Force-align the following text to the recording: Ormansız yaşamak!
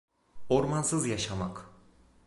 Ormansız 0.49 1.07
yaşamak! 1.07 1.65